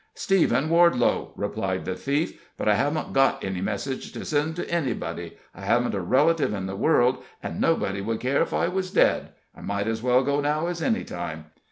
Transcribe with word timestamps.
"Stephen 0.15 0.67
Wardelow," 0.67 1.31
replied 1.35 1.85
the 1.85 1.93
thief. 1.93 2.41
"But 2.57 2.67
I 2.67 2.73
haven't 2.73 3.13
got 3.13 3.43
any 3.43 3.61
messages 3.61 4.11
to 4.13 4.25
send 4.25 4.55
to 4.55 4.67
anybody. 4.67 5.37
I 5.53 5.61
haven't 5.61 5.93
a 5.93 5.99
relative 6.01 6.55
in 6.55 6.65
the 6.65 6.75
world, 6.75 7.23
and 7.43 7.61
nobody 7.61 8.01
would 8.01 8.19
care 8.19 8.41
if 8.41 8.51
I 8.51 8.67
was 8.67 8.89
dead. 8.89 9.29
I 9.55 9.61
might 9.61 9.85
as 9.87 10.01
well 10.01 10.23
go 10.23 10.41
now 10.41 10.65
as 10.65 10.81
any 10.81 11.03
time. 11.03 11.51